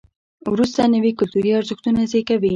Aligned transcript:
وروسته 0.53 0.81
نوي 0.95 1.11
کلتوري 1.19 1.51
ارزښتونه 1.59 2.01
زیږېږي. 2.11 2.49